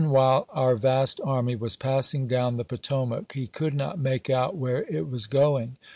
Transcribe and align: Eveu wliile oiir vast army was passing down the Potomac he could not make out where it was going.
Eveu 0.01 0.13
wliile 0.13 0.45
oiir 0.55 0.79
vast 0.79 1.21
army 1.23 1.55
was 1.55 1.75
passing 1.75 2.25
down 2.27 2.55
the 2.55 2.65
Potomac 2.65 3.33
he 3.33 3.45
could 3.45 3.75
not 3.75 3.99
make 3.99 4.31
out 4.31 4.55
where 4.55 4.83
it 4.89 5.07
was 5.07 5.27
going. 5.27 5.77